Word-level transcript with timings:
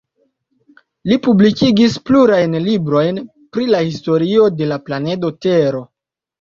Li 1.11 1.17
publikigis 1.27 1.99
plurajn 2.11 2.57
librojn 2.69 3.21
pri 3.53 3.71
la 3.77 3.85
historio 3.93 4.51
de 4.59 4.73
la 4.75 4.83
planedo 4.91 5.35
Tero. 5.49 5.87